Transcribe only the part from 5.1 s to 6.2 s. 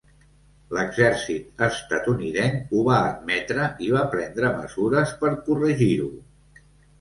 per corregir-ho.